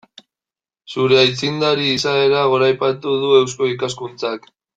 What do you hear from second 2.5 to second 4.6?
goraipatu du Eusko Ikaskuntzak.